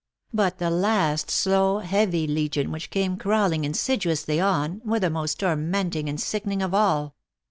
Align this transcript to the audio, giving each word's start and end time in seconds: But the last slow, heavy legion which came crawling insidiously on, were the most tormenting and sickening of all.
But 0.33 0.57
the 0.57 0.71
last 0.71 1.29
slow, 1.29 1.77
heavy 1.77 2.25
legion 2.25 2.71
which 2.71 2.89
came 2.89 3.17
crawling 3.17 3.63
insidiously 3.65 4.39
on, 4.41 4.81
were 4.83 4.99
the 4.99 5.11
most 5.11 5.39
tormenting 5.41 6.09
and 6.09 6.19
sickening 6.19 6.63
of 6.63 6.73
all. 6.73 7.13